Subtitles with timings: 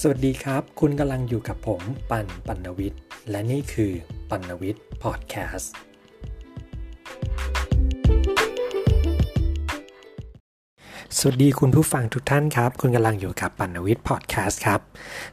[0.00, 3.00] สวัสดีครับ คุณกำลังอยู่กับผมปันปันวิทย์
[3.30, 3.92] และนี่คือ
[4.30, 5.72] ปันวิทย์พอดแคสต์
[11.18, 14.80] สวัสดีคุณผู้ฟังทุกท่านครับ คุณกำลังอยู่กับปันวิทย์พอดแคสต์ครับ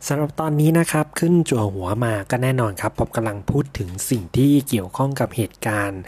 [0.08, 6.02] สำหรับตอนนี้นะครับ ขึ้นจั่วหัวมาก็แน่นอนครับ ผมกำลังพูดถึงสิ่งที่เกี่ยวข้องกับเหตุการณ์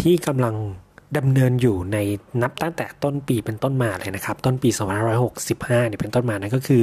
[0.00, 0.54] ที่กำลัง
[1.18, 1.98] ดำเนินอยู่ใน
[2.42, 4.68] นับตั้งแต่ต้นปีเป็นต้นมาเลยนะครับ ต้นปี
[5.28, 6.82] 2565เนี่ยเป็นต้นมานั่นก็คือ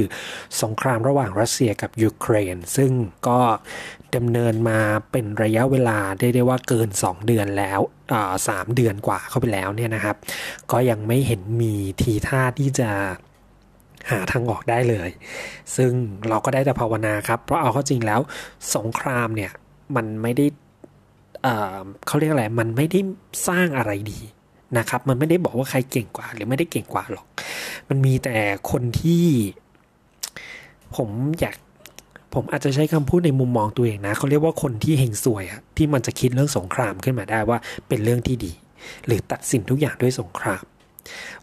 [0.62, 2.90] สงครามระหว่างรัสเซียกับยูเครน ซึ่ง
[3.28, 3.40] ก็
[4.16, 4.80] ดำเนินมา
[5.12, 7.80] เป็นระยะเวลาได้ได้ว่าเกิน 2 เดือนแล้ว
[8.48, 10.16] สามเดือนกว่าเข้าไปแล้วเนี่ยนะครับ
[10.72, 12.90] ก็ยังไม่เห็นมีทีท่าที่จะ
[14.10, 15.10] หาทางออกได้เลย
[15.76, 15.92] ซึ่ง
[16.28, 18.20] เราก็ได้แต่ภาวนาครับ เพราะเอาเข้าจริงแล้ว
[18.76, 19.52] สงครามเนี่ย
[19.96, 20.46] มันไม่ได้
[22.06, 23.00] เขาเรียกอะไรมันไม่ได้
[23.48, 24.20] สร้างอะไรดี
[24.78, 27.26] นะครับ มันไม่ได้บอกว่าใครเก่งกว่า หรือไม่ได้เก่งกว่าหรอก
[27.88, 28.36] มันมีแต่
[28.70, 29.24] คนที่
[30.96, 31.08] ผม
[31.40, 31.56] อยาก
[32.34, 38.52] ผมอาจจะใช้คำพูดในมุมมองตัวเองนะเขาเรียกว่าคนที่เฮงซวยอะที่มันจะคิดเรื่องสงครามขึ้นมาได้ว่าเป็นเรื่องที่ดี
[39.06, 40.62] หรือตัดสินทุกอย่างด้วยสงคราม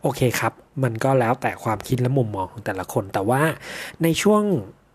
[0.02, 3.42] โอเคครับ มันก็แล้วแต่ความคิดและมุมมองของแต่ละคน แต่ว่า
[4.04, 4.44] ในช่วง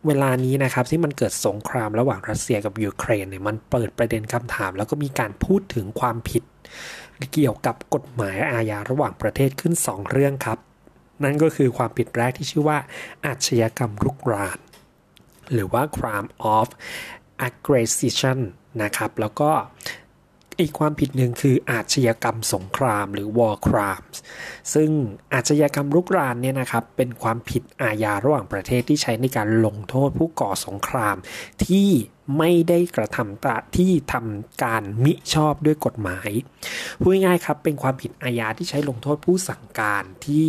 [0.07, 6.43] เวลานี้นะครับที่มันเกิดสงครามระหว่างรัสเซียกับยูเครนเนี่ยมันเปิดประเด็นคำถาม แล้วก็มีการพูดถึงความผิด
[7.33, 10.59] เกี่ยวกับกฎหมายอาญาระหว่างประเทศขึ้น 2 เรื่องครับ
[11.25, 12.79] นั่นก็คือความผิดแรกที่ชื่อว่า
[13.27, 14.59] อาชญากรรมรุกราน
[15.53, 16.69] หรือว่า crime of
[17.49, 18.39] aggression
[18.83, 19.51] นะครับ แล้วก็
[20.61, 24.17] อีกความผิดหนึ่งคืออาชญากรรมสงครามหรือ war crimes
[24.75, 24.91] ซึ่ง
[25.35, 31.17] อาชญากรรมรุกรานเนี่ยนะครับเป็นความผิดอาญาระหว่างประเทศที่ใช้ในการลงโทษผู้ก่อสงคราม
[31.67, 31.91] ที่
[32.39, 36.31] ไม่ได้กระทำตาที่ทำการมิชอบด้วยกฎหมาย
[37.01, 40.49] พูดง่ายๆครับเป็นความผิดอาญาที่ใช้ลงโทษผู้สั่งการที่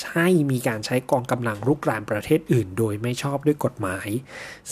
[0.00, 4.08] ใช่มีการใช้กองกำลังรุกรานประเทศอื่น โดยไม่ชอบด้วยกฎหมาย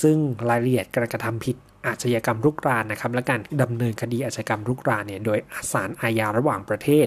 [0.03, 0.17] ซึ่ง
[0.49, 1.57] รายละเอียดการกระทำผิด
[1.87, 5.39] อาชญากรรมรุกรานนะครับและการดำเนินคดีอาชญากรรมรุกรานเนี่ยโดย
[5.73, 7.07] ศาลอาญาระหว่างประเทศ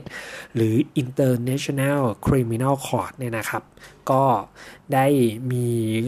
[0.56, 3.64] หรือ International Criminal Court เนี่ยนะครับ
[4.12, 4.24] ก็
[4.94, 5.06] ได้
[5.52, 5.66] มี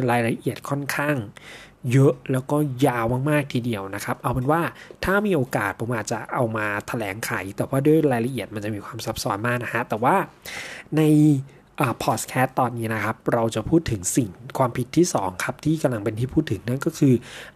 [0.10, 1.18] รายละเอียดค่อนข้าง
[1.92, 4.62] เยอะแล้วก็ยาวมากๆทีเดียวนะครับ เอาเป็นว่า
[5.04, 10.16] ถ้ามีโอกาสผมอาจจะเอามาถแถลงไข แต่ว่าด้วยรายละเอียดมันจะมีความซับซ้อนมากนะฮะ แต่ว่า
[10.98, 11.02] ใน
[12.04, 17.14] พอดแคสต์ตอนนี้นะครับ เราจะพูดถึงสิ่งความผิดที่ 2 ครับ ที่กำลังเป็นที่พูดถึงนั่นก็คือ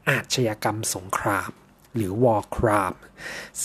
[0.09, 1.51] อาชญากรรมสงคราม
[1.95, 2.99] หรือ war crime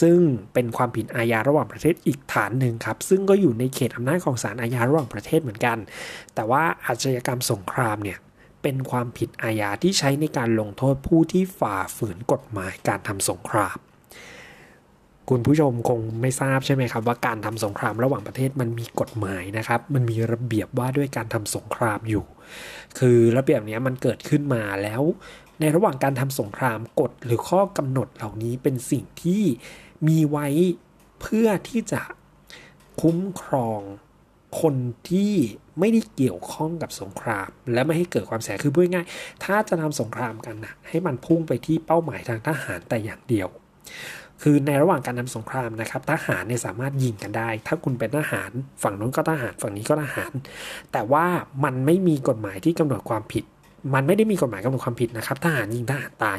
[0.01, 0.19] ซึ่ง
[0.53, 5.79] เป็นความผิดอาญาระหว่างประเทศอีกฐานหนึ่งครับ ซึ่งก็อยู่ในเขตอำนาจของศาลอาญาระหว่างประเทศเหมือนกัน
[6.35, 8.19] แต่ว่าอาชญากรรมสงครามเนี่ย
[8.63, 13.79] เป็นความผิดอาญาที่ใช้ในการลงโทษผู้ที่ฝ่าฝืนกฎหมายการทำสงคราม
[15.31, 22.25] คุณผู้ชมคงไม่ทราบใช่ไหมครับ ว่าการทำสงครามระหว่างประเทศมันมีกฎหมายนะครับ มันมีระเบียบว่าด้วยการทำสงครามอยู่
[22.99, 25.03] คือระเบียบนี้มันเกิดขึ้นมาแล้ว
[25.61, 29.43] ในระหว่างการทำสงครามกฎหรือข้อกำหนดเหล่านี้เป็นสิ่งที่
[30.09, 30.47] มีไว้
[31.21, 32.03] เพื่อที่จะ
[33.01, 33.81] คุ้มครอง
[34.61, 34.75] คน
[35.11, 35.33] ที่
[35.79, 39.07] ไม่ได้เกี่ยวข้องกับสงคราม และไม่ให้เกิดความเสียคือพูดง่าย
[39.45, 43.49] ถ้าจะทำสงครามกันนะให้มันพุ่งไปที่เป้าหมายทางทหารแต่อย่างเดียว
[44.43, 48.51] คือในระหว่างการทำสงครามนะครับทหารเนี่ยสามารถยิงกันได้ ถ้าคุณเป็นทหาร
[48.83, 50.33] ฝั่งนู้นก็ทหารฝั่งนี้ก็ทหาร
[50.93, 51.27] แต่ว่า
[51.65, 53.45] มันไม่มีกฎหมายที่กำหนดความผิด
[53.95, 56.39] มันไม่ได้มีกฎหมายกำหนดความผิดนะครับทหารยิงทหารตาย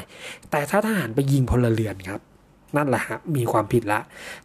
[0.50, 2.20] แต่ถ้าทหารไปยิงพลเรือนครับ
[2.76, 4.00] นั่นแหละฮะมีความผิดละ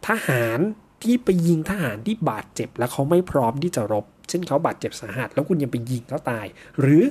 [0.08, 0.58] ทหาร
[1.02, 6.46] ที่ไปยิงทหารที่บาดเจ็บ แล้วเขาไม่พร้อมที่จะรบ เช่นเขาบาดเจ็บสาหัส แล้วคุณยังไปยิงเขาตาย
[6.80, 7.02] หรือ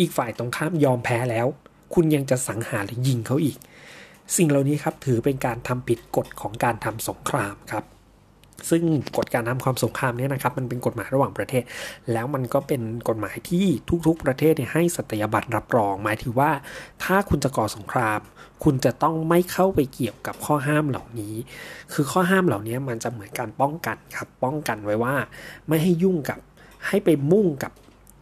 [0.00, 1.46] อีกฝ่ายตรงข้ามยอมแพ้แล้ว
[1.94, 3.58] คุณยังจะสังหารหรือยิงเขาอีก
[4.36, 7.84] สิ่งเหล่านี้ครับถือเป็นการทำผิดกฎของการทำสงครามครับ
[8.70, 8.82] ซึ่ง
[9.16, 11.62] กฎการทำความสงครามเนี่ยนะครับ มันเป็นกฎหมายระหว่างประเทศ
[12.12, 13.66] แล้วมันก็เป็นกฎหมายที่
[14.06, 16.50] ทุกๆ ประเทศให้สัตยาบัตรรับรอง หมายถึงว่า
[17.04, 18.20] ถ้าคุณจะก่อสงคราม
[18.64, 21.34] คุณจะต้องไม่เข้าไปเกี่ยวกับข้อห้ามเหล่านี้
[21.92, 25.14] คือข้อห้ามเหล่านี้มันจะเหมือนการป้องกันครับป้องกันไว้ว่า
[25.68, 26.38] ไม่ให้ยุ่งกับ
[26.86, 27.72] ให้ไปมุ่งกับ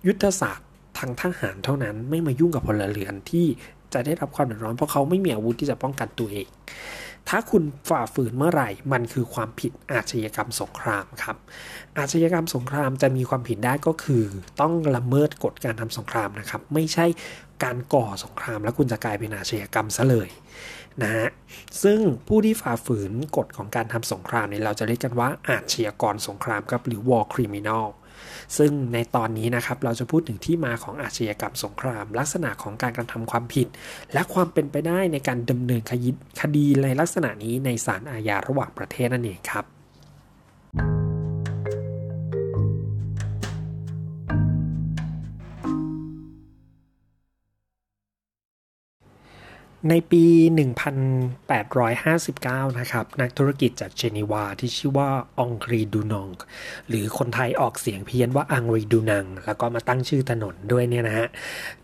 [0.06, 0.69] ยุทธศาสตร์
[0.99, 3.46] ทางทหารเท่านั้นไม่มายุ่งกับพลเรือนที่
[3.94, 6.49] จะได้รับความเดือดร้อนเพราะเขาไม่มีอาวุธที่จะป้องกันตัวเอง
[7.29, 11.37] ถ้าคุณฝ่าฝืนเมื่อไหร่ มันคือความผิดอาชญากรรมสงครามครับ
[11.99, 14.25] อาชญากรรมสงครามจะมีความผิดได้ก็คือ
[14.61, 17.06] ต้องละเมิดกฎการทำสงครามนะครับ ไม่ใช่
[17.64, 20.29] การก่อสงคราม แล้วคุณจะกลายเป็นอาชญากรรมซะเลย
[21.02, 21.29] นะฮะ
[21.82, 21.99] ซึ่ง
[22.29, 27.87] ผู้ที่ฝ่าฝืนกฎของการทำสงครามเนี่ยเราจะเรียกกันว่าอาชญากรสงครามครับหรือ war criminal
[28.58, 33.66] ซึ่งในตอนนี้นะครับเราจะพูดถึงที่มาของอาชญากรรมสงคราม ลักษณะของการกระทำความผิด
[34.12, 35.82] และความเป็นไปได้ในการดำเนิน
[36.40, 41.03] คดีในลักษณะนี้ในศาลอาญาระหว่างประเทศนั่นเองครับ
[49.90, 50.25] ในปี
[51.92, 56.31] 1859 นะครับ นักธุรกิจจากเจนีวาที่ชื่อว่าอองรีดูนอง
[56.88, 61.28] หรือคนไทยออกเสียงเพี้ยนว่าอังรีดูนัง แล้วก็มาตั้งชื่อถนนด้วยเนี่ยนะฮะ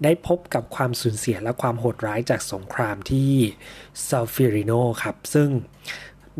[0.03, 3.33] ได้พบกับความสูญเสียและความโหดร้ายจากสงครามที่
[4.09, 4.73] ซอลเฟริโน
[5.03, 5.49] ครับ ซึ่ง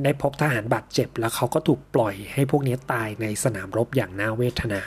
[0.03, 4.83] ได้พบทหารบาดเจ็บ แล้วเขาก็ถูกปล่อยให้พวกนี้ตายในสนามรบอย่างน่าเวทนา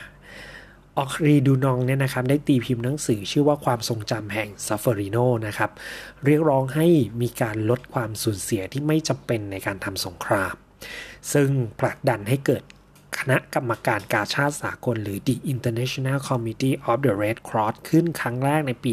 [0.97, 5.17] อองรีดูนองเนี่ยนะครับได้ตีพิมพ์หนังสือชื่อว่าความทรงจำแห่งซอลเฟริโน
[5.47, 5.71] นะครับ
[6.25, 6.87] เรียกร้องให้
[7.21, 10.55] มีการลดความสูญเสียที่ไม่จำเป็นในการทำสงคราม
[11.33, 11.49] ซึ่ง
[11.79, 12.63] ผลักดันให้เกิด
[13.19, 18.91] คณะกรรมการกาชาติสากล หรือ The International Committee of the Red Cross ขึ้นครั้งแรกในปี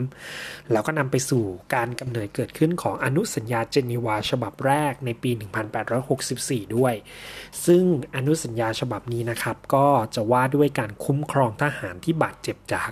[0.00, 5.30] 1863 แล้วก็นำไปสู่การกำเนิดเกิดขึ้นของอนุสัญญาเจนีวาฉบับแรกในปี
[6.04, 6.94] 1864 ด้วย
[7.66, 7.84] ซึ่ง
[8.16, 12.90] อนุสัญญาฉบับนี้นะครับ ก็จะว่าด้วยการคุ้มครองทหารที่บาดเจ็บจาก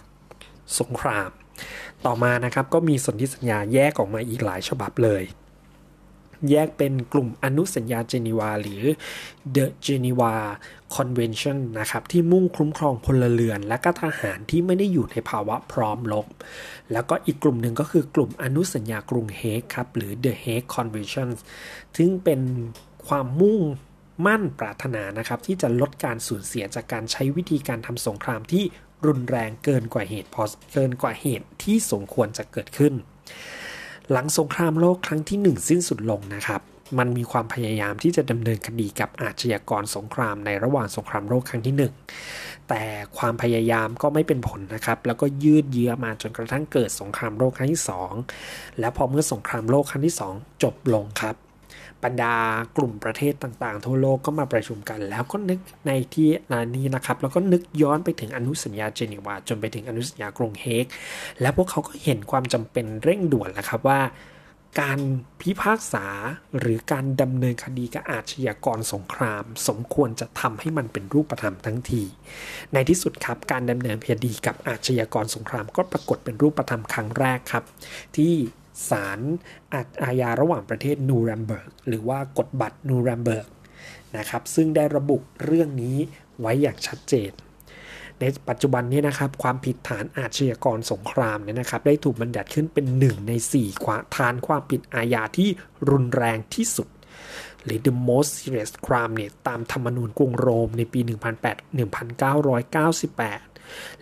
[0.81, 1.31] สงคราม
[2.07, 5.23] ต่อมานะครับก็มีสนธิสัญญาแยกออกมาอีกหลายฉบับเลย
[6.51, 8.83] แยกเป็นกลุ่มอนุสัญญาเจนีวา หรือ
[9.55, 10.33] The Geneva
[10.97, 16.27] Convention นะครับ ที่มุ่งคุ้มครองพลเรือน และก็ทหารที่ไม่ได้อยู่ในภาวะพร้อมรบ
[16.93, 21.29] แล้วก็อีกกลุ่มหนึ่งก็คือกลุ่มอนุสัญญากรุงเฮกครับ หรือ The Hague Convention
[21.97, 22.41] ซึ่งเป็น
[23.09, 23.61] ความมุ่ง
[24.27, 28.65] มั่นปรารถนานะครับที่จะลดการสูญเสียจากการใช้วิธีการทำสงครามที่
[29.07, 30.43] รุนแรงเกินกว่าเหตุพอ
[30.73, 32.95] เกินกว่าเหตุที่สมควรจะเกิดขึ้น
[34.13, 36.61] หลังสงครามโลกครั้งที่1สิ้นสุดลงนะครับ
[36.99, 41.75] มันมีความพยายามที่จะดำเนินคดีกับอาชญากรสงครามในระหว่างสงครามโลกครั้งที่
[42.21, 42.83] 1แต่
[43.19, 47.83] ความพยายามก็ไม่เป็นผลนะครับ แล้วก็ยืดเยื้อมาจนกระทั่งเกิดสงครามโลกครั้งที่
[48.31, 51.37] 2และพอเมื่อสงครามโลกครั้งที่2จบลงครับ
[52.05, 52.35] บรรดา
[52.77, 60.87] กลุ่มประเทศต่างๆ ทั่วโลกก็มาประชุมกัน แล้วก็นึกในที่นานี้นะครับ แล้วก็นึกย้อนไปถึงอนุสัญญาเจนีวาจนไปถึงอนุสัญญากรุงเฮก
[61.41, 64.01] และพวกเขาก็เห็นความจำเป็นเร่งด่วนแล้วครับว่า
[64.81, 65.01] การ
[65.41, 66.07] พิพากษา
[66.59, 72.03] หรือการดำเนินคดีกับอาชญากรสงคราม สมควรจะทำให้มันเป็นรูปธรรมทั้งที
[72.73, 77.65] ในที่สุดครับการดำเนินคดีกับอาชญากรสงคราม ก็ปรากฏเป็นรูปธรรมครั้งแรกครับ
[78.17, 78.35] ที่
[78.91, 79.21] ศาล
[80.05, 83.49] อาญาระหว่างประเทศนูรัมเบิร์กหรือว่ากฎบัตรนูรัมเบิร์ก
[84.17, 85.97] นะครับซึ่งได้ระบุเรื่องนี้
[86.41, 87.31] ไว้อย่างชัดเจน
[88.21, 95.49] ในปัจจุบันนี้นะครับความผิดฐานอาชญากรสงครามเนี่ยนะครับได้ถูกบัญญัติขึ้นเป็นหนึ่งใน4ควาฐานความผิดอาญาที่
[95.91, 96.89] รุนแรงที่สุด
[97.65, 103.48] หรือ the most serious crime เนี่ยตามธรรมนูญกรุงโรมในปี1998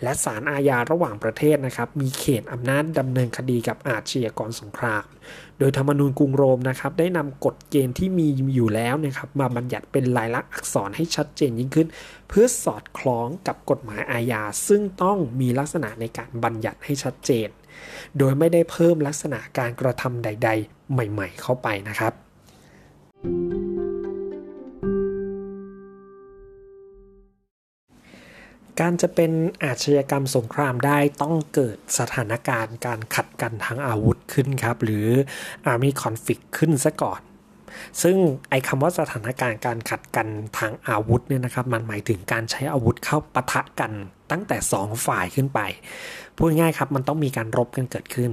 [0.03, 5.05] และศาลอาญาระหว่างประเทศนะครับ มีเขตอำนาจดำเนินคดีกับอาชญากรสงคราม
[5.59, 11.89] โดยธรรมนูญกรุงโรมนะครับ ได้นำกฎเกณฑ์ที่มีอยู่แล้วนะครับ มาบัญญัติเป็นลายลักษณ์อักษรให้ชัดเจนยิ่งขึ้น
[12.29, 17.49] เพื่อสอดคล้องกับกฎหมายอาญา ซึ่งต้องมีลักษณะในการบัญญัติให้ชัดเจน
[18.19, 22.13] โดยไม่ได้เพิ่มลักษณะการกระทำใด ๆ ใหม่ ๆ เข้าไปนะครับ
[23.23, 23.66] thank you
[28.81, 29.33] การจะเป็น
[29.65, 35.07] อาชญากรรมสงครามได้ต้องเกิดสถานการณ์การขัดกันทางอาวุธขึ้นครับ หรือ
[35.73, 37.21] Army Conflict ขึ้นซะก่อน
[38.03, 38.17] ซึ่ง
[38.51, 40.29] ไอ้คำว่าสถานการณ์การขัดกัน
[40.59, 43.93] ทางอาวุธเนี่ยนะครับ มันหมายถึงการใช้อาวุธเข้าปะทะกัน
[44.31, 45.61] ตั้งแต่ 2 ฝ่ายขึ้นไป
[46.37, 48.31] พูดง่ายครับมันต้องมีการรบกันเกิดขึ้น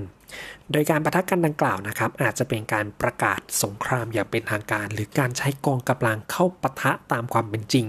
[0.71, 7.85] โดยการประทะกันดังกล่าวนะครับ อาจจะเป็นการประกาศสงครามอย่างเป็นทางการ หรือการใช้กองกำลังเข้าปะทะตามความเป็นจริง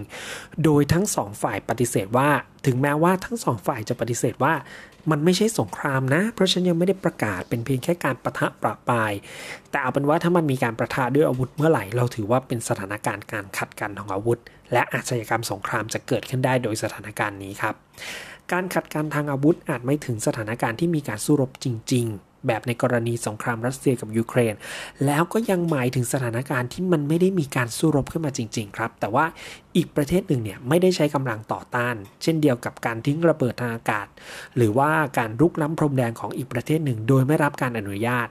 [0.65, 2.29] โดยทั้งสองฝ่ายปฏิเสธว่า
[2.67, 4.55] ถึงแม้ว่าทั้งสองฝ่ายจะปฏิเสธว่า
[5.11, 9.13] มันไม่ใช่สงครามนะ เพราะฉันยังไม่ได้ประกาศเป็นเพียงแค่การประทะประปาย
[9.71, 14.39] แต่เอาเป็นว่าถ้ามันมีการประทะด้วยอาวุธเมื่อไหร่ เราถือว่าเป็นสถานการณ์การขัดกันของอาวุธ
[14.73, 17.75] และอาชญากรรมสงครามจะเกิดขึ้นได้โดยสถานการณ์นี้ครับ
[18.53, 22.07] การขัดกันทางอาวุธอาจไม่ถึงสถานการณ์ที่มีการสู้รบจริง
[22.47, 24.55] แบบในกรณีสงครามรัสเซียกับยูเครน
[25.07, 29.25] แล้วก็ยังหมายถึงสถานการณ์ที่มันไม่ได้มีการสู้รบขึ้นมาจริง ๆ ครับ แต่ว่า
[29.77, 34.07] อีกประเทศหนึ่งเนี่ยไม่ได้ใช้กำลังต่อต้าน เช่นเดียวกับการทิ้งระเบิดทางอากาศ
[34.57, 38.29] หรือว่าการรุกล้ำพรมแดนของอีกประเทศหนึ่ง โดยไม่รับการอนุญาต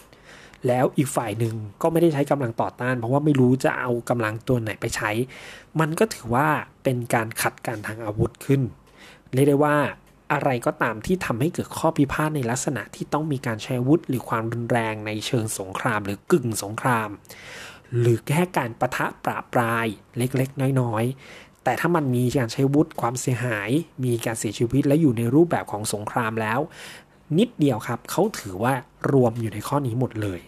[0.67, 5.11] แล้วอีกฝ่ายหนึ่งก็ไม่ได้ใช้กำลังต่อต้าน เพราะว่าไม่รู้จะเอากำลังตัวไหนไปใช้
[5.79, 6.47] มันก็ถือว่า
[6.83, 8.61] เป็นการขัดกันทางอาวุธขึ้น
[9.33, 9.75] เรียกได้ว่า
[10.33, 17.09] อะไรก็ตามที่ทำให้เกิดข้อพิพาทในลักษณะที่ต้องมีการใช้วุธหรือความรุนแรงในเชิงสงคราม หรือกึ่งสงคราม
[17.99, 19.87] หรือแค่การประทะปราปราย
[20.17, 23.69] เล็กๆ น้อยๆ แต่ถ้ามันมีการใช้วุธความเสียหาย
[24.03, 26.59] มีการเสียชีวิตและอยู่ในรูปแบบของสงครามแล้ว
[27.37, 28.73] นิดเดียวครับเขาถือว่า
[29.11, 30.39] รวมอยู่ในข้อนี้หมดเลย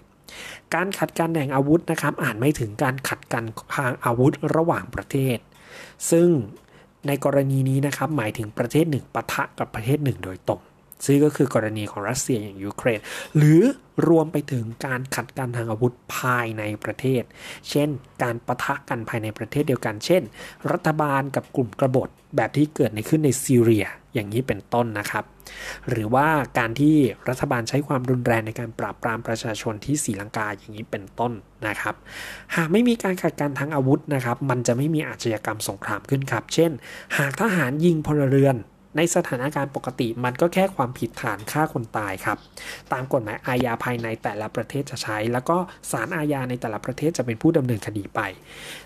[0.74, 3.44] การขัดกันแห่งอาวุธนะครับอ่านไม่ถึงการขัดกัน
[3.76, 5.38] ทางอาวุธระหว่างประเทศ
[6.12, 6.28] ซึ่ง
[7.08, 10.62] ในกรณีนี้นะครับหมายถึงประเทศหนึ่งปะทะกับประเทศหนึ่งโดยตรง
[11.06, 13.00] ซึ่งก็คือกรณีของรัสเซียอย่างยูเครน
[13.38, 13.62] หรือ
[14.08, 17.24] รวมไปถึงการขัดกันทางอาวุธภายในประเทศ
[17.70, 17.90] เช่น
[18.24, 20.24] การประทะกันภายในประเทศเดียวกัน เช่น
[20.72, 23.86] รัฐบาลกับกลุ่มกบฏแบบที่เกิดในขึ้นในซีเรีย
[24.16, 25.24] อย่างนี้เป็นต้นนะครับ
[25.90, 26.96] หรือว่าการที่
[27.30, 31.32] รัฐบาลใช้ความรุนแรงในการปราบปรามประชาชนที่ศรีลังกาอย่างนี้เป็นต้น
[31.68, 31.96] นะครับ
[32.56, 36.72] หากไม่มีการขัดกันทางอาวุธนะครับ มันจะไม่มีอาชญากรรมสงครามขึ้นครับ เช่น
[37.18, 38.56] หากทหารยิงพลเรือน
[38.98, 42.38] ในสถานการณ์ปกติมันก็แค่ความผิดฐานฆ่าคนตายครับ
[42.94, 45.58] ตามกฎหมายอาญาภายในแต่ละประเทศจะใช้ แล้วก็
[45.92, 48.22] ศาลอาญาในแต่ละประเทศจะเป็นผู้ดำเนินคดีไป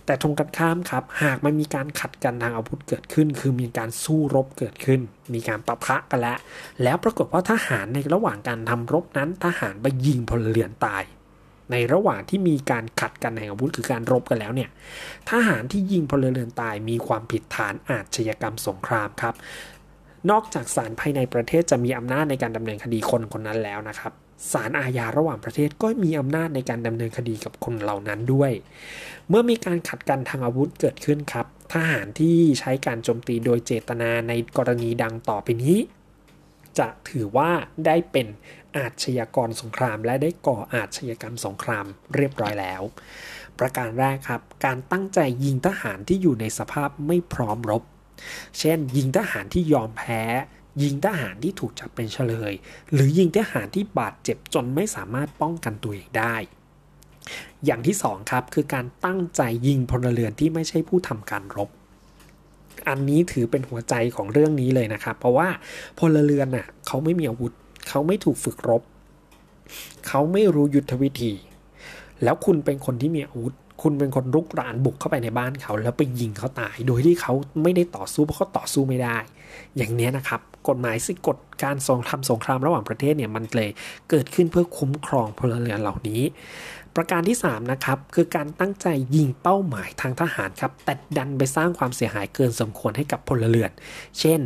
[0.05, 4.99] แต่ตรงกันข้ามครับ หากมันมีการขัดกันทางอาวุธเกิดขึ้น คือมีการสู้รบเกิดขึ้น
[5.33, 6.37] มีการปะทะกันแล้ว
[6.83, 11.03] แล้วปรากฏว่าทหารในระหว่างการทำรบนั้นทหารไปยิงพลเรือนตาย
[11.73, 14.69] ในระหว่างที่มีการขัดกันในอาวุธคือการรบกันแล้วเนี่ย
[15.29, 19.35] ทหารที่ยิงพลเรือนตายมีความผิดฐานอาชญากรรมสงครามครับ
[20.31, 24.13] นอกจากศาลภายในประเทศจะมีอำนาจในการดำเนินคดีคนคนนั้นแล้วนะครับ
[24.51, 28.51] ศาลอาญาระหว่างประเทศก็มีอำนาจในการดำเนินคดีกับคนเหล่านั้นด้วย
[29.29, 35.77] เมื่อมีการขัดกันทางอาวุธเกิดขึ้นครับ ทหารที่ใช้การโจมตีโดยเจตนาในกรณีดังต่อไปนี้
[36.79, 37.51] จะถือว่า
[37.85, 38.27] ได้เป็น
[38.77, 41.85] อาชญากรสงคราม และได้ก่ออาชญากรรมสงคราม
[42.15, 42.81] เรียบร้อยแล้ว
[43.59, 47.83] ประการแรกครับ การตั้งใจยิงทหารที่อยู่ในสภาพไม่พร้อมรบ
[48.59, 50.21] เช่น ยิงทหารที่ยอมแพ้
[50.83, 52.53] ยิงทหารที่ถูกจับเป็นเฉลย
[52.93, 56.35] หรือยิงทหารที่บาดเจ็บจนไม่สามารถป้องกันตัวเองได้
[57.65, 61.69] อย่างที่สองครับคือการตั้งใจยิงพลเรือนที่ไม่ใช่ผู้ทำการรบ
[62.88, 65.49] อันนี้ถือเป็นหัวใจของเรื่องนี้เลยนะครับ เพราะว่า
[65.99, 67.53] พลเรือนน่ะเขาไม่มีอาวุธ
[67.89, 68.83] เขาไม่ถูกฝึกรบ
[70.07, 71.33] เขาไม่รู้ยุทธวิธี
[72.23, 77.33] แล้วคุณเป็นคนที่มีอาวุธ คุณเป็นคนรุกรานบุกเข้าไปในบ้านเขา แล้วไปยิงเขาตาย โดยที่เขา
[77.63, 79.17] ไม่ได้ต่อสู้เพราะเขาต่อสู้ไม่ได้
[79.77, 83.69] อย่างนี้นะครับ กฎหมายสิกฎการสงครามสงครามระหว่างประเทศเนี่ยมันเลย
[84.09, 86.21] เกิดขึ้นเพื่อคุ้มครองพลเรือนเหล่านี้
[87.01, 93.71] ประการที่ 3 นะครับ คือการตั้งใจยิงเป้าหมายทางทหารครับ แต่ดันไปสร้างความเสียหายเกินสมควรให้กับพลเรือน
[94.19, 94.39] เช่น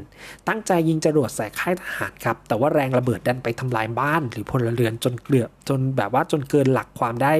[0.47, 7.33] ตั้งใจยิงจรวดใส่ค่ายทหารครับ แต่ว่าแรงระเบิดดันไปทำลายบ้านหรือพลเรือนจนเกลือจนแบบว่าจนเกินหลักความได้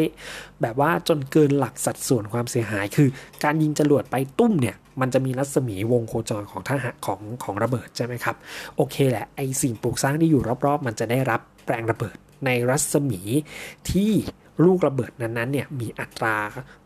[0.61, 3.09] แบบว่าจนเกินหลักสัดส่วนความเสียหาย คือ
[3.43, 8.35] การยิงจรวดไปตุ้มเนี่ยมันจะมีรัศมีวงโคจรของทหารของของระเบิดใช่ไหมครับ
[8.75, 13.21] โอเคแหละไอสิ่งปลูกสร้างที่อยู่รอบๆ มันจะได้รับแรงระเบิดในรัศมี
[13.91, 14.11] ที่
[14.63, 16.35] ลูกระเบิดนั้นๆเนี่ยมีอัตรา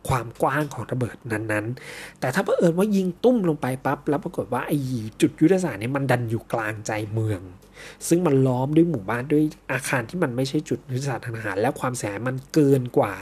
[0.08, 4.78] ความกว้างของระเบิดนั้นๆ แต่ถ้าเผอิญว่ายิงตุ้มลงไปปั๊บแล้วปรากฏว่าไอ้
[5.22, 7.42] จุดยุทธศาสตร์เนี่ยมันดันอยู่กลางใจเมือง
[8.08, 13.14] ซึ่งมันล้อมด้วยหมู่บ้านด้วยอาคารที่มันไม่ใช่จุดยุทธศาสตร์ทางทหาร และความเสียหายมันเกินกว่า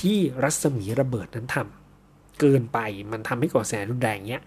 [0.00, 2.78] ที่รัศมีระเบิดนั้นทำเกินไป
[3.12, 4.42] มันทำให้ก่อแสรุนแรงเนี้ย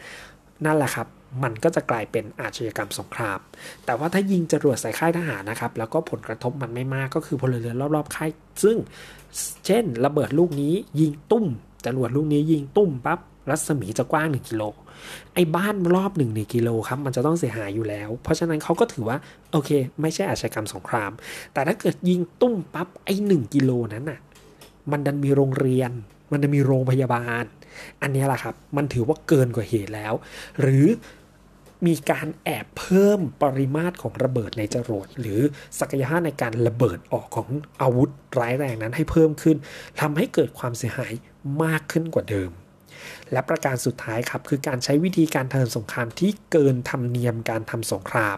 [0.66, 1.08] นั่นแหละครับ
[1.44, 3.40] มันก็จะกลายเป็นอาชญากรรมสงคราม
[3.86, 8.30] แต่ว่าถ้ายิงจรวดใส่ค่ายทหารนะครับ แล้วก็ผลกระทบมันไม่มากก็คือพลเรือนรอบๆค่าย
[8.64, 8.78] ซึ่ง
[9.66, 11.46] เช่น ระเบิดลูกนี้ยิงตุ้ม
[11.86, 14.64] จรวดลูกนี้ยิงตุ้มปั๊บรัศมีจะกว้าง 1 กิโล
[15.34, 19.18] ไอ้บ้านรอบ1นึ่งกิโลครับ มันจะต้องเสียหายอยู่แล้ว เพราะฉะนั้นเขาก็ถือว่า
[19.52, 19.70] โอเค
[20.02, 21.12] ไม่ใช่อาชญากรรมสงคราม
[21.54, 24.20] แต่ถ้าเกิดยิงตุ้มปั๊บไอ้หนึ่งกิโลนั้นน่ะ
[24.92, 25.92] มันดันมีโรงเรียน
[26.32, 27.44] มันจะมีโรงพยาบาล
[28.02, 30.14] อันนี้แหละครับ มันถือว่าเกินกว่าเหตุแล้ว
[30.62, 30.86] หรือ
[31.86, 35.40] มีการแอบเพิ่มปริมาตรของระเบิดในจรวดหรือ
[35.80, 37.50] ศักยภาพในการระเบิดออกของ
[37.82, 38.10] อาวุธ
[38.40, 39.58] ร้ายแรงนั้นให้เพิ่มขึ้น
[40.02, 41.14] ทำให้เกิดความเสียหาย
[41.64, 42.52] มากขึ้นกว่าเดิม
[43.32, 48.38] และประการสุดท้ายครับคือการใช้วิธีการทำสงครามที่เกินธรรมเนียมการทำสงคราม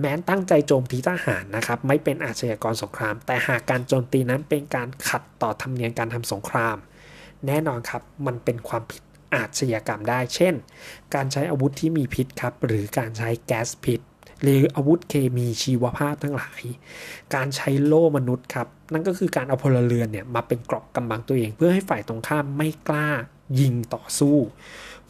[0.00, 6.76] แม้ตั้งใจโจมตีทหารนะครับไม่เป็นอาชญากรสงคราม แต่หากการโจมตีนั้นเป็นการขัดต่อธรรมเนียมการทำสงคราม
[7.46, 9.02] แน่นอนครับมันเป็นความผิด
[9.34, 10.54] อาชญากรรมได้ เช่น
[11.14, 14.00] การใช้อาวุธที่มีพิษครับ หรือการใช้แก๊สพิษ
[14.42, 16.62] หรืออาวุธเคมีชีวภาพทั้งหลาย
[17.34, 23.08] การใช้โล่มนุษย์ครับ นั่นก็คือการเอาพลเรือนเนี่ยมาเป็นกรอบกำบังตัวเอง เพื่อให้ฝ่ายตรงข้ามไม่กล้า
[23.60, 24.36] ยิงต่อสู้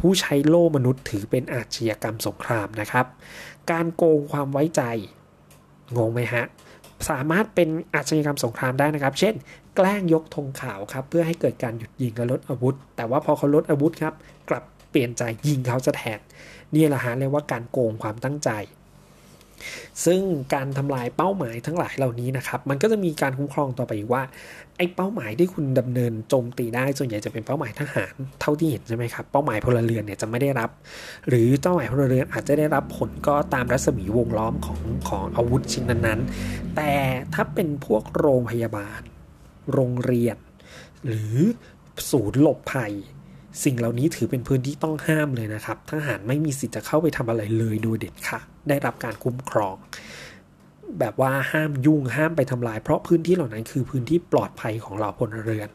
[0.01, 3.07] ผู้ใช้โล่มนุษย์ถือเป็นอาชญากรรมสงครามนะครับ
[3.71, 4.83] การโกงความไว้ใจ
[5.97, 6.45] งงไหมฮะ
[7.09, 9.35] สามารถเป็นอาชญากรรมสงครามได้นะครับ เช่น
[9.77, 14.15] แกล้งยกธงขาวครับ เพื่อให้เกิดการหยุดยิงและลดอาวุธ แต่ว่าพอเขาลดอาวุธครับ
[14.49, 16.21] กลับเปลี่ยนใจยิงเขาจะแทน
[16.75, 18.51] นี่แหละฮะเรียกว่าการโกงความตั้งใจ
[20.05, 20.21] ซึ่ง
[20.55, 24.23] การทำลายเป้าหมายทั้งหลายเหล่านี้นะครับ มันก็จะมีการคุ้มครองต่อไปว่า
[24.77, 30.71] ไอ้เป้าหมายที่คุณดำเนินโจมตีได้ส่วนใหญ่จะเป็นเป้าหมายทหารเท่าที่เห็นใช่ไหมครับเป้าหมายพลเรือนเนี่ยจะไม่ได้รับ
[31.29, 36.93] หรือเป้าหมายพลเรือนอาจจะได้รับผลก็ตามรัศมีวงล้อมของของอาวุธชิ้นนั้นๆ แต่
[37.35, 39.01] ถ้าเป็นพวกโรงพยาบาล
[39.73, 40.37] โรงเรียน
[41.07, 41.37] หรือ
[42.11, 42.93] ศูนย์หลบภัย
[43.65, 49.77] สิ่งเหล่านี้ถือเป็นพื้นที่ต้องห้ามเลยนะครับ ทหารไม่มีสิทธิ์จะเข้าไปทำอะไรเลยโดยเด็ดขาดได้รับการคุ้มครอง
[51.01, 55.69] แบบว่าห้ามยุ่งห้ามไปทำลาย เพราะพื้นที่เหล่านั้นคือพื้นที่ปลอดภัยของเราพลเรือน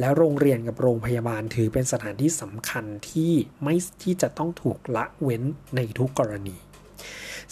[0.00, 3.32] แล้วโรงเรียนกับโรงพยาบาลถือเป็นสถานที่สำคัญที่
[3.62, 5.42] ไม่ที่จะต้องถูกละเว้น
[5.76, 6.56] ในทุกกรณี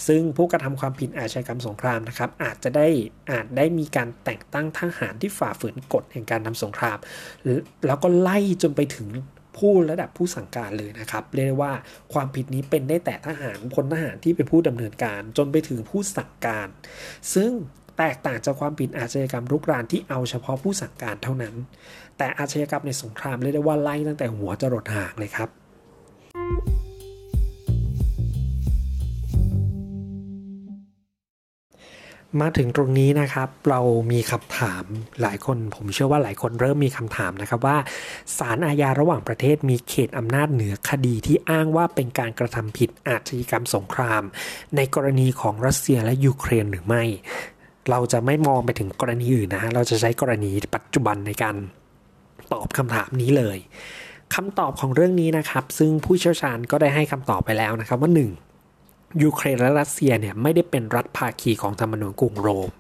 [0.07, 2.89] ซึ่งผู้กระทำความผิดอาชญากรรมสงครามนะครับ อาจจะได้
[3.31, 6.99] อาจได้มีการแต่งตั้งทหารที่ฝ่าฝืนกฎแห่งการทำสงคราม
[7.87, 9.09] แล้วก็ไล่จนไปถึง
[9.59, 11.73] ผู้ระดับผู้สั่งการเลยนะครับ เรียกได้ว่า
[12.13, 16.69] ความผิดนี้เป็นได้แต่ทหารพลทหารที่เป็นผู้ดำเนินการจนไปถึงผู้สั่งการ
[17.35, 17.51] ซึ่ง
[17.99, 21.55] แตกต่างจากความผิดอาชญากรรมรุกรานที่เอาเฉพาะผู้สั่งการเท่านั้น
[22.19, 25.49] แต่อาชญากรรมในสงครามเรียกได้ว่าไล่ตั้งแต่หัวจรดหางเลยครับ
[32.41, 33.81] มาถึงตรงนี้นะครับ เรา
[34.13, 34.85] มีคำถาม
[35.23, 37.77] หลายคน ผมเชื่อว่าหลายคนเริ่มมีคำถามนะครับว่า
[38.39, 44.23] ศาลอาญาระหว่างประเทศมีเขตอำนาจเหนือคดีที่อ้างว่าเป็นการกระทำผิดอาชญากรรมสงคราม
[44.77, 47.03] ในกรณีของรัสเซียและยูเครนหรือไม่
[47.91, 51.57] เราจะไม่มองไปถึงกรณีอื่นนะเราจะใช้กรณีปัจจุบันในการ
[52.53, 53.59] ตอบคำถามนี้เลย
[54.35, 58.48] คำตอบของเรื่องนี้นะครับ ซึ่งผู้เชี่ยวชาญก็ได้ให้คำตอบไปแล้วนะครับว่า 1
[59.23, 62.71] ยูเครนและรัสเซียเนี่ยไม่ได้เป็นรัฐภาคีของธรรมนูญกรุงโรม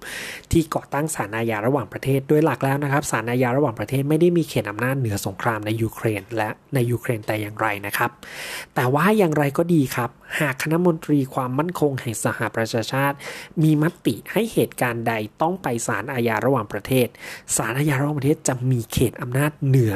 [0.53, 8.11] ที่ก่อตั้งศาลอาญาระหว่างประเทศโดยหลักแล้วนะครับศาลอาญาระหว่างประเทศไม่ได้มีเขตอำนาจเหนือสงครามในยูเครนและในยูเครนแต่อย่างไรนะครับ
[8.75, 13.17] แต่ว่าอย่างไรก็ดีครับ หากคณะมนตรีความมั่นคงแห่งสหประชาชาติ
[13.63, 17.09] มีมติให้เหตุการณ์ใดต้องไปศาลอาญาระหว่างประเทศ
[17.57, 19.95] ศาลอาญาระหว่างประเทศจะมีเขตอำนาจเหนือ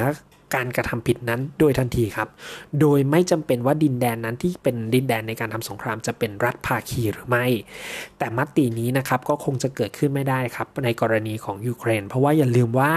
[0.55, 2.29] การกระทำผิดนั้นโดยทันทีครับ
[2.81, 7.47] โดยไม่จำเป็นว่าดินแดนนั้นที่เป็นดินแดนในการทำสงครามจะเป็นรัฐภาคีหรือไม่
[8.19, 12.93] แต่มตินี้นะครับก็คงจะเกิดขึ้นไม่ได้ครับในกรณีของยูเครน เพราะว่าอย่าลืมว่า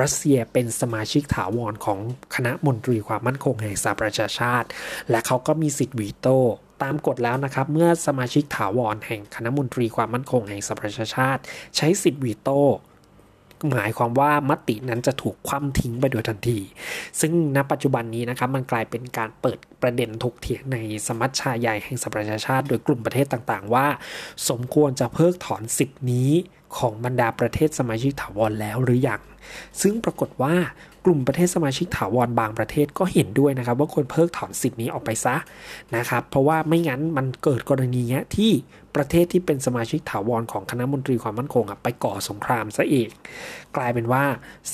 [0.00, 1.98] รัสเซียเป็นสมาชิกถาวรของ
[2.34, 4.68] คณะมนตรีความมั่นคงแห่งสหประชาชาติ
[5.10, 6.38] และเขาก็มีสิทธิ์วีโต้
[6.82, 11.40] ตามกฎแล้วนะครับ เมื่อสมาชิกถาวรแห่งคณะมนตรีความมั่นคงแห่งสหประชาชาติ
[11.76, 12.60] ใช้สิทธิ์วีโต้
[13.68, 16.58] หมายความว่ามตินั้นจะถูกคว่ำทิ้งไปโดยทันที
[17.20, 23.86] ซึ่งณปัจจุบันนี้นะครับมันกลายเป็นการเปิดประเด็นถกเถียงในสมัชชาใหญ่แห่งสหประชาชาติ โดยกลุ่มประเทศต่างๆ ว่า
[24.48, 26.30] สมควรจะเพิกถอนสิทธินี้
[26.76, 29.22] ของบรรดาประเทศสมาชิกถาวรแล้วหรือยัง
[29.82, 30.54] ซึ่งปรากฏว่า
[31.04, 35.36] กลุ่มประเทศสมาชิกถาวรบางประเทศก็เห็นด้วยนะครับ ว่าควรเพิกถอนสิทธินี้ออกไปซะ
[35.96, 38.50] นะครับ เพราะว่าไม่งั้นมันเกิดกรณีเนี้ยที่
[38.96, 43.08] ประเทศที่เป็นสมาชิกถาวรของคณะมนตรีความมั่นคงไปก่อสงครามซะเอง
[43.76, 44.24] กลายเป็นว่า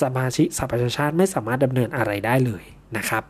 [0.01, 2.65] สมาชิกสหประชาชาติไม่สามารถดำเนินอะไรได้เลย
[2.97, 3.23] นะครับ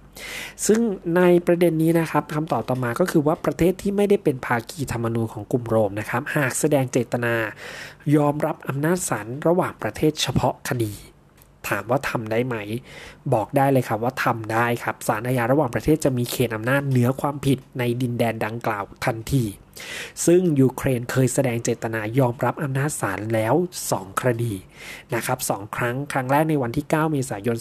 [0.67, 0.81] ซึ่ง
[1.17, 7.35] ในประเด็นนี้นะครับคำตอบต่อมาก็คือว่าประเทศที่ไม่ได้เป็นภาคีธรรมนูญของกลุ่มโรมนะครับ หากแสดงเจตนา
[8.17, 10.93] ยอมรับอำนาจศาลระหว่างประเทศเฉพาะคดี
[11.69, 12.57] ถามว่าทำได้ไหม
[13.35, 19.45] บอกได้เลยครับว่าทำได้ครับศาลอาญาระหว่างประเทศจะมีเขตอำนาจเหนือความผิดในดินแดนดังกล่าวทันที
[20.27, 23.55] ซึ่งยูเครนเคยแสดงเจตนายอมรับอำนาจศาลแล้ว
[23.91, 24.55] 2 คดี
[25.15, 27.57] นะครับสครั้ง ครั้งแรกในวันที่ 9 เมษายน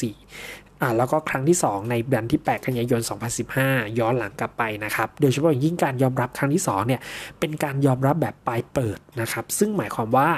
[0.00, 3.00] 2014 อ่าแล้วก็ครั้งที่ 2 ในเดือนที่ 8 กันยายน
[3.48, 7.00] 2015 ย้อนหลังกลับไปนะครับ โดยเฉพาะยิ่งการยอมรับครั้งที่2เนี่ย
[7.40, 10.28] เป็นการยอมรับแบบปลายเปิดนะครับ ซึ่งหมายความว่า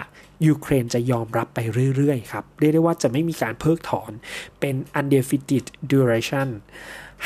[0.47, 1.59] ยูเครนจะยอมรับไป
[1.97, 4.13] เรื่อยๆครับ เรียกได้ว่าจะไม่มีการเพิกถอน
[4.61, 6.49] เป็น undefined duration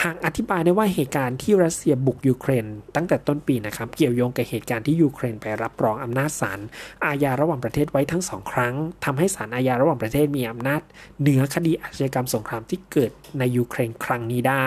[0.03, 6.61] หากอธิบายได้ว่าเหตุการณ์ที่รัสเซียบุกยูเครน ตั้งแต่ต้นปีนะครับเกี่ยวโยงกับเหตุการณ์ที่ยูเครนไปรับรองอำนาจศาล
[7.05, 10.83] อาญาระหว่างประเทศไว้ทั้งสองครั้งทำให้ศาลอาญาระหว่างประเทศมีอำนาจ
[11.21, 14.67] เหนือคดีอาชญากรรมสงครามที่เกิดในยูเครนครั้งนี้ได้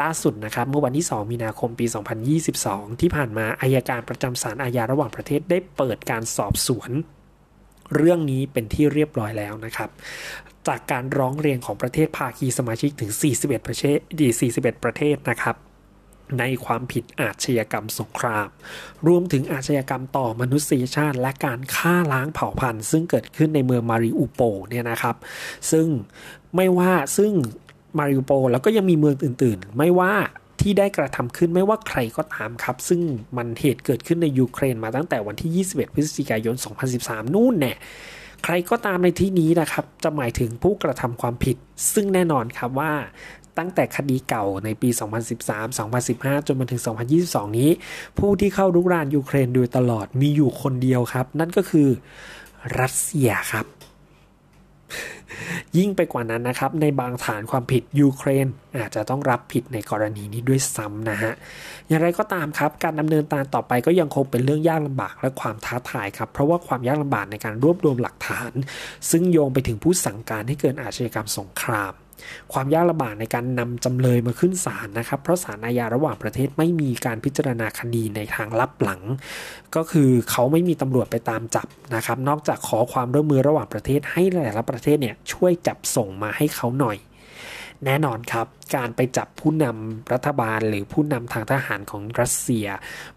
[0.00, 1.86] ล่าสุดนะครับเมื่อวันที่ 2 มีนาคมปี
[2.42, 6.90] 2022 ที่ผ่านมาอายการประจำศาลอาญาระหว่างประเทศได้เปิดการสอบสวน
[7.96, 9.90] เรื่องนี้เป็นที่เรียบร้อยแล้วนะครับ
[10.68, 15.56] จากการร้องเรียนของประเทศภาคีสมาชิกถึง 41 ประเทศดี41 ประเทศนะครับ
[16.38, 18.48] ในความผิดอาชญากรรมสงคราม
[19.06, 25.16] รวมถึงอาชญากรรมต่อมนุษยชาติและการฆ่าล้างเผ่าพันธุ์ ซึ่งเกิดขึ้นในเมืองมาริอุโปเนี่ยนะครับ
[25.70, 25.86] ซึ่ง
[26.56, 27.32] ไม่ว่าซึ่ง
[27.98, 30.14] มาริอุโปแล้วก็ยังมีเมืองอื่น ๆ ไม่ว่า
[30.60, 33.00] ที่ได้กระทำขึ้นไม่ว่าใครก็ตามครับ ซึ่ง
[33.36, 36.54] มันเหตุเกิดขึ้นในยูเครนมาตั้งแต่วันที่ 21 พฤศจิกายน
[36.94, 37.74] 2013 นู่นแน่
[38.44, 41.56] ใครก็ตามในที่นี้นะครับ จะหมายถึงผู้กระทำความผิด
[41.92, 42.92] ซึ่งแน่นอนครับว่า
[43.58, 44.88] ตั้งแต่คดีเก่าในปี
[45.48, 46.80] 2013 2015 จนมาถึง
[47.18, 47.70] 2022 นี้
[48.18, 51.88] ผู้ที่เข้ารุกรานยูเครนโดยตลอดมีอยู่คนเดียวครับ นั่นก็คือ
[52.80, 53.66] รัสเซียครับ
[55.78, 58.46] ยิ่งไปกว่านั้นนะครับ ในบางฐานความผิดยูเครน
[58.78, 61.32] อาจจะต้องรับผิดในกรณีนี้ด้วยซ้ำนะฮะ
[61.88, 68.52] อย่างไรก็ตามครับ การดำเนินการต่อไปก็ยังคงเป็นเรื่องยากลำบากและความท้าทายครับ เพราะว่าความยากลำบากในการรวบรวมหลักฐาน
[69.10, 71.92] ซึ่งโยงไปถึงผู้สั่งการให้เกิดอาชญากรรมสงคราม
[72.52, 79.02] ความยากลำบากในการนำจำเลยมาขึ้นศาลนะครับ เพราะศาลอาญาระหว่างประเทศไม่มีการพิจารณาคดีในทางลับหลัง
[79.76, 86.98] ก็คือเขาไม่มีตำรวจไปตามจับนะครับ นอกจากขอความร่วมมือระหว่างประเทศให้แต่ละประเทศเนี่ยช่วยจับส่งมาให้เขาหน่อย
[87.84, 92.66] แน่นอนครับ การไปจับผู้นำรัฐบาลหรือผู้นำทางทหารของรัสเซีย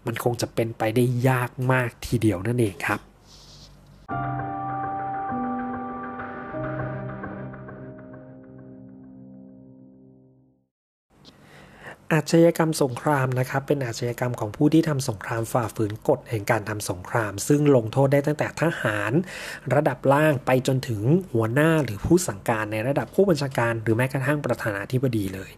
[0.06, 3.00] มันคงจะเป็นไปได้ยากมากทีเดียวนั่นเองครับ
[12.14, 19.12] อาชญากรรมสงครามนะครับเป็นอาชญากรรมของผู้ที่ทำสงครามฝ่าฝืนกฎแห่งการทำสงคราม ซึ่งลงโทษได้ตั้งแต่ทหาร
[19.74, 25.50] ระดับล่างไปจนถึงหัวหน้าหรือผู้สั่งการในระดับผู้บัญชาการหรือแม้กระทั่งประธานาธิบดีเลย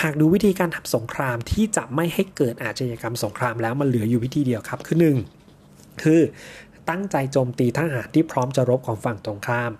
[0.00, 4.98] หากดูวิธีการทำสงครามที่จะไม่ให้เกิดอาชญากรรมสงครามแล้วมันเหลืออยู่วิธีเดียวครับคือ
[5.50, 6.20] 1คือ
[6.90, 9.72] ตั้งใจโจมตีทหารที่พร้อมจะรบของฝั่งตรงข้าม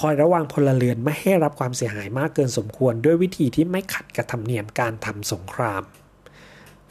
[0.00, 5.84] คอยระวังพลเรือนไม่ให้รับความเสียหายมากเกินสมควรด้วยวิธีที่ไม่ขัดกับธรรมเนียมการทำสงคราม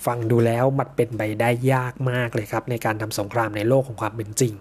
[0.07, 4.53] ฟังดูแล้วมันเป็นไปได้ยากมากเลยครับ ในการทำสงครามในโลกของความเป็นจริง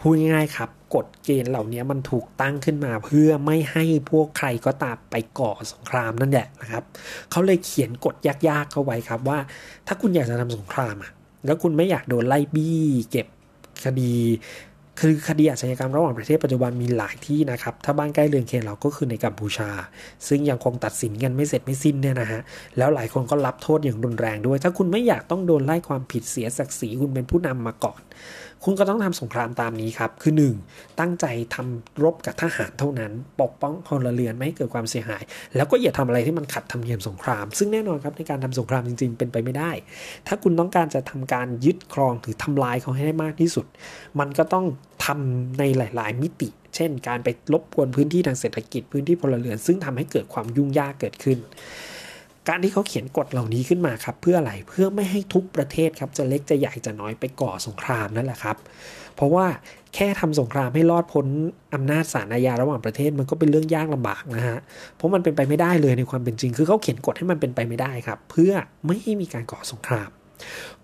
[0.00, 6.84] พูดง่ายๆครับกฎเกณฑ์เหล่านี้มันถูกตั้งขึ้นมาเพื่อไม่ให้พวกใครก็ตามไปก่อสงครามนั่นแหละนะครับ
[7.30, 9.38] เขาเลยเขียนกฎยากๆเข้าไว้ครับว่า
[9.86, 11.10] ถ้าคุณอยากจะทำสงครามอะ
[11.46, 13.26] แล้วคุณไม่อยากโดนไล่บี้ เก็บ
[13.84, 14.12] คดี
[15.00, 19.70] คือคดีอาชญากรรมระหว่างประเทศปัจจุบันมีหลายที่นะครับ ถ้าบ้านใกล้เรือนเคียงเราก็คือในกัมพูชา
[20.28, 22.40] ซึ่งยังคงตัดสินกันไม่เสร็จไม่สิ้นเนี่ยนะฮะ
[22.78, 28.00] แล้วหลายคนก็รับโทษอย่างรุนแรงด้วย ถ้าคุณไม่อยากต้องโดนไล่ความผิดเสียศักดิ์ศรีคุณเป็นผู้นำมาก่อน
[28.64, 30.32] คุณก็ต้องทำสงครามตามนี้ครับ คือ
[30.66, 31.00] 1.
[31.00, 35.22] ตั้งใจทำรบกับทหารเท่านั้น ปกป้องพลเรือนไม่ให้เกิดความเสียหาย
[35.56, 39.70] แล้วก็อย่าทำอะไรที่มันขัดธรรมเนียมสงคราม ซึ่งแน่นอนครับในการทำสงครามจริง ๆ เป็นไปไม่ได้
[40.26, 43.66] ถ้าคุณต้องการจะทำการยึดครองหรือทำลายเขาให้ได้มากที่สุด
[44.20, 44.66] มันก็ต้อง
[45.04, 51.38] ทำในหลาย ๆ มิติ เช่น การไปลบกวนพื้นที่ทางเศรษฐกิจพื้นที่พลเรือน ซึ่งทำให้เกิดความยุ่งยากเกิดขึ้น
[52.50, 58.56] การที่เขาเขียนกฎเหล่านี้ขึ้นมาครับเพื่ออะไรเพื่อไม่ให้ทุกประเทศครับจะเล็กจะใหญ่จะน้อยไปก่อสงครามนั่นแหละครับ
[59.16, 59.46] เพราะว่า
[59.94, 61.26] แค่ทำสงครามให้รอดพ้น
[61.74, 64.58] อำนาจศาลอาญาระหว่างประเทศมันก็เป็นเรื่องยากลำบากนะฮะ
[64.96, 68.52] เพราะมันเป็นไปไม่ได้เลยในความเป็นจริง คือเขาเขียนกฎให้มันเป็นไปไม่ได้ครับ เพื่อ
[68.86, 70.08] ไม่ให้มีการก่อสงคราม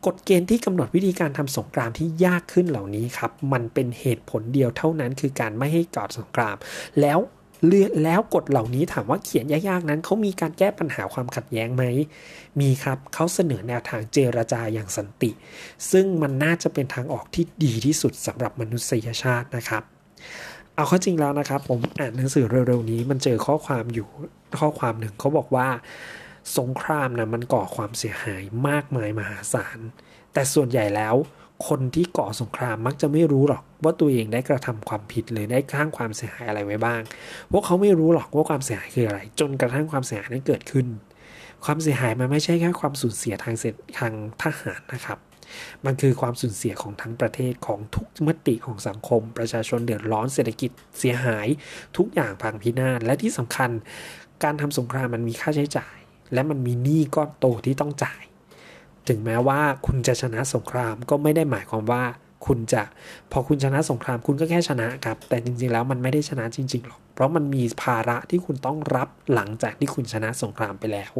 [0.07, 6.57] กฎเกณฑ์ที่กำหนดวิธีการทำสงครามที่ยากขึ้นเหล่านี้ครับ มันเป็นเหตุผลเดียวเท่านั้นคือการไม่ให้ก่อสงคราม
[7.01, 7.19] แล้ว
[7.65, 11.85] เลือแล้วกฎเหล่านี้ถามว่าเขียนยากๆนั้นเขามีการแก้ปัญหาความขัดแย้งไหม
[12.61, 15.31] มีครับเขาเสนอแนวทางเจรจาอย่างสันติ
[15.91, 19.83] ซึ่งมันน่าจะเป็นทางออกที่ดีที่สุดสำหรับมนุษยชาตินะครับ
[20.75, 24.09] เอาข้อจริงแล้วนะครับ ผมอ่านหนังสือเร็วๆนี้มันเจอข้อความอยู่
[24.61, 25.69] ข้อความหนึ่งเขาบอกว่า
[26.59, 29.79] สงครามนะมันก่อความเสียหายมากมายมหาศาล
[30.33, 31.15] แต่ส่วนใหญ่แล้ว
[31.69, 37.01] คนที่ก่อสงครามมักจะไม่รู้หรอกว่าตัวเองได้กระทำความผิดหรือได้ข้างความเสียหายอะไรไว้บ้าง
[37.53, 40.87] พวกเขาไม่รู้หรอกว่าความเสียหายคืออะไร จนกระทั่งความเสียหายนั้นเกิดขึ้น
[41.65, 45.19] ความเสียหายมันไม่ใช่แค่ความสูญเสียทางเศรษฐทางทหารนะครับ
[45.85, 51.47] มันคือความสูญเสียของทั้งประเทศของทุกมติของสังคม ประชาชนเดือดร้อนเศรษฐกิจเสียหาย
[51.97, 53.71] ทุกอย่างพังพินาศและที่สำคัญ
[54.45, 55.97] การทำสงครามมันมีค่าใช้จ่าย
[56.35, 58.23] และมันมีหนี้ก้อนโตที่ต้องจ่าย
[59.09, 62.03] ถึงแม้ว่าคุณจะชนะสงครามก็ไม่ได้หมายความว่า
[62.47, 62.83] คุณจะ
[63.33, 71.13] พอคุณชนะสงครามคุณก็แค่ชนะครับ แต่จริงๆแล้วมันไม่ได้ชนะจริงๆหรอก เพราะมันมีภาระที่คุณต้องรับหลังจากที่คุณชนะสงครามไปแล้ว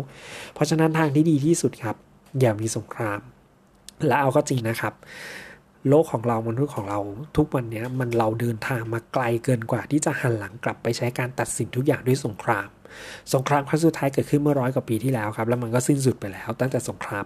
[0.55, 1.97] เพราะฉะนั้นทางที่ดีที่สุดครับ
[2.41, 3.21] อย่ามีสงคราม
[4.07, 4.95] และเอาก็จริงนะครับ
[5.89, 7.01] โลกของเรามนุษย์ของเรา
[7.37, 12.69] ทุกวันนี้มันเราเดินทางมาไกลเกินกว่าที่จะหันหลังกลับไปใช้การตัดสินทุกอย่างด้วยสงคราม
[13.35, 17.25] สงครามครั้งสุดท้ายเกิดขึ้นเมื่อร้อยกว่าปีที่แล้วครับ แล้วมันก็สิ้นสุดไปแล้ว ตั้งแต่สงคราม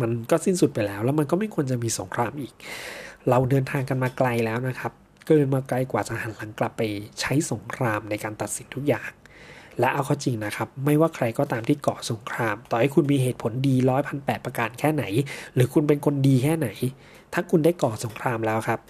[0.00, 2.52] มันก็สิ้นสุดไปแล้ว แล้วมันก็ไม่ควรจะมีสงครามอีก
[3.28, 4.92] เราเดินทางกันมาไกลแล้วนะครับ
[5.26, 6.82] เกินมาไกลกว่าจะหันหลังกลับไป
[7.20, 9.10] ใช้สงครามในการตัดสินทุกอย่าง
[9.78, 15.04] และเอาเข้าจริงนะครับ ไม่ว่าใครก็ตามที่ก่อสงคราม ต่อให้คุณมีเหตุผลดีร้อยพันแปดประการแค่ไหน
[15.54, 16.68] หรือคุณเป็นคนดีแค่ไหน
[17.32, 18.80] ถ้าคุณได้ก่อสงครามแล้วครับ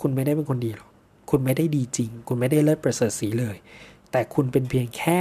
[0.00, 0.90] คุณไม่ได้เป็นคนดีหรอก
[1.30, 3.56] คุณไม่ได้ดีจริง คุณไม่ได้เลิศประเสริฐสีเลย
[4.10, 5.18] แต่คุณเป็นเพียงแค่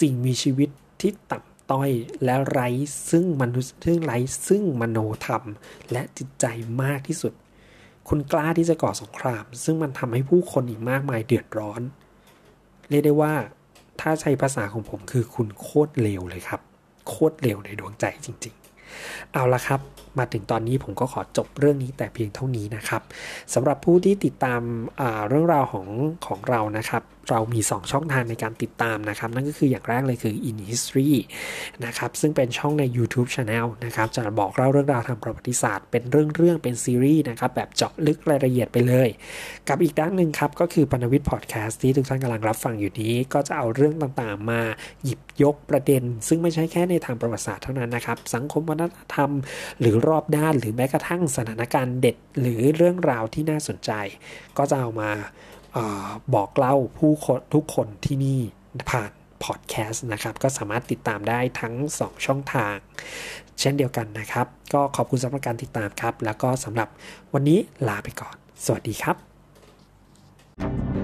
[0.00, 0.68] สิ่งมีชีวิต
[1.00, 1.90] ที่ต่ำ ต้อย
[2.24, 2.68] และไร้
[3.10, 5.44] ซึ่งมนุษย์ซึ่งไร้ซึ่งมโนธรรม
[5.92, 6.46] และจิตใจ
[6.82, 7.32] มากที่สุด
[8.08, 11.82] คุณกล้าที่จะก่อสงคราม ซึ่งมันทำให้ผู้คนอีกมากมายเดือดร้อน
[12.90, 13.34] เรียกได้ว่า
[14.00, 16.60] ถ้าใช้ภาษาของผมคือคุณโคตรเลวเลยครับ
[17.08, 18.54] โคตรเลวในดวงใจจริง
[18.94, 19.80] ๆ เอาละครับ
[20.18, 23.02] มาถึงตอนนี้ผมก็ขอจบเรื่องนี้แต่เพียงเท่านี้นะครับ
[23.54, 24.60] สำหรับผู้ที่ติดตาม
[25.28, 25.86] เรื่องราวของ
[26.26, 31.12] ของเรานะครับ เรามี 2 ช่องทางในการติดตามนะครับ นั่นก็คืออย่างแรกเลยคือ In History
[31.84, 39.08] นะครับซึ่งเป็นช่องใน YouTube Channel นะครับจะบอกเล่าเรื่องราวทางประวัติศาสตร์เป็นเรื่องๆเป็นซีรีส์นะครับแบบเจาะลึกรายละเอียดไปเลย
[39.68, 44.60] กับอีกด้านหนึ่งครับก็คือปนวิทย์พอดแคสต์ที่ทุกท่านกำลังรับฟังอยู่นี้ ก็จะเอาเรื่องต่างๆ มา
[45.04, 49.30] หยิบยกประเด็น ซึ่งไม่ใช่แค่ในทางประวัติศาสตร์เท่านั้นนะครับสังคมวัฒนธรรม
[49.80, 53.90] หรือรอบด้าน หรือแม้กระทั่งสถานการณ์เด็ด หรือเรื่องราวที่น่าสนใจ
[54.58, 55.10] ก็จะเอามา
[55.76, 55.78] อ
[56.34, 58.40] บอกเล่าผู้คนทุกคนที่นี่
[58.90, 59.10] ผ่าน
[59.44, 62.74] พอดแคสต์นะครับ ก็สามารถติดตามได้ทั้ง 2 ช่องทาง
[63.60, 66.88] เช่นเดียวกันนะครับ ก็ขอบคุณสำหรับการติดตามครับ แล้วก็สำหรับ
[67.34, 70.97] วันนี้ลาไปก่อน สวัสดีครับ